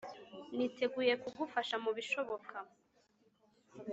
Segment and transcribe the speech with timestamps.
[0.55, 2.55] niteguye kugufasha mubishoboka